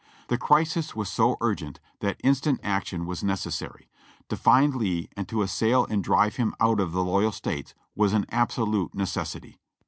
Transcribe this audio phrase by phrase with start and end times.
[0.29, 3.87] The crisis was so urgent that instant action was necessary.
[4.29, 8.11] To find Lee and to assail and drive him out of the loyal States was
[8.13, 9.57] an absolute ne cessity.